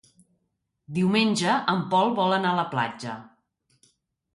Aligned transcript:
Diumenge 0.95 1.59
en 1.75 1.85
Pol 1.95 2.13
vol 2.23 2.37
anar 2.41 2.51
a 2.53 2.61
la 2.65 2.67
platja. 2.77 3.23